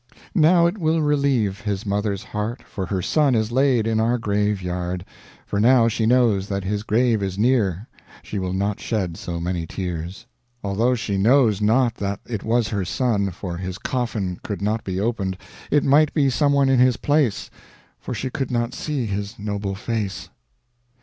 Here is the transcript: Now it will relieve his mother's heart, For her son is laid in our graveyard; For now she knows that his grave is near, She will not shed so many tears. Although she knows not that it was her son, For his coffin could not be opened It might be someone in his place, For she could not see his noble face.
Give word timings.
Now 0.33 0.65
it 0.65 0.79
will 0.79 1.03
relieve 1.03 1.59
his 1.61 1.85
mother's 1.85 2.23
heart, 2.23 2.63
For 2.65 2.87
her 2.87 3.03
son 3.03 3.35
is 3.35 3.51
laid 3.51 3.85
in 3.85 3.99
our 3.99 4.17
graveyard; 4.17 5.05
For 5.45 5.59
now 5.59 5.87
she 5.87 6.07
knows 6.07 6.47
that 6.47 6.63
his 6.63 6.81
grave 6.81 7.21
is 7.21 7.37
near, 7.37 7.87
She 8.23 8.39
will 8.39 8.51
not 8.51 8.79
shed 8.79 9.15
so 9.15 9.39
many 9.39 9.67
tears. 9.67 10.25
Although 10.63 10.95
she 10.95 11.19
knows 11.19 11.61
not 11.61 11.93
that 11.97 12.19
it 12.25 12.43
was 12.43 12.69
her 12.69 12.83
son, 12.83 13.29
For 13.29 13.57
his 13.57 13.77
coffin 13.77 14.39
could 14.43 14.59
not 14.59 14.83
be 14.83 14.99
opened 14.99 15.37
It 15.69 15.83
might 15.83 16.15
be 16.15 16.31
someone 16.31 16.67
in 16.67 16.79
his 16.79 16.97
place, 16.97 17.51
For 17.99 18.15
she 18.15 18.31
could 18.31 18.49
not 18.49 18.73
see 18.73 19.05
his 19.05 19.37
noble 19.37 19.75
face. 19.75 20.29